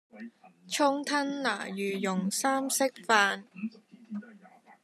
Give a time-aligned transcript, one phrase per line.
[0.67, 3.43] 蔥吞拿魚腩茸三色飯